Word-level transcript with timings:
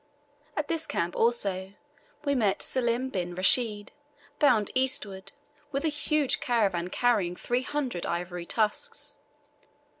At 0.57 0.67
this 0.67 0.87
camp, 0.87 1.15
also, 1.15 1.73
we 2.25 2.33
met 2.33 2.63
Salim 2.63 3.09
bin 3.09 3.35
Rashid, 3.35 3.91
bound 4.39 4.71
eastward, 4.73 5.31
with 5.71 5.85
a 5.85 5.89
huge 5.89 6.39
caravan 6.39 6.87
carrying 6.87 7.35
three 7.35 7.61
hundred 7.61 8.07
ivory 8.07 8.47
tusks. 8.47 9.19